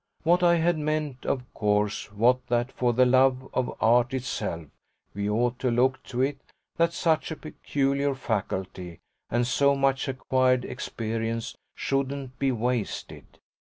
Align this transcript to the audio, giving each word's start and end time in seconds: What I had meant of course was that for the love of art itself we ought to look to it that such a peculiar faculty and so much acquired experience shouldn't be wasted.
What 0.23 0.41
I 0.41 0.55
had 0.55 0.79
meant 0.79 1.27
of 1.27 1.43
course 1.53 2.11
was 2.11 2.37
that 2.47 2.71
for 2.71 2.91
the 2.91 3.05
love 3.05 3.47
of 3.53 3.77
art 3.79 4.15
itself 4.15 4.67
we 5.13 5.29
ought 5.29 5.59
to 5.59 5.69
look 5.69 6.01
to 6.05 6.23
it 6.23 6.39
that 6.77 6.91
such 6.91 7.29
a 7.29 7.35
peculiar 7.35 8.15
faculty 8.15 8.97
and 9.29 9.45
so 9.45 9.75
much 9.75 10.07
acquired 10.07 10.65
experience 10.65 11.55
shouldn't 11.75 12.39
be 12.39 12.51
wasted. 12.51 13.37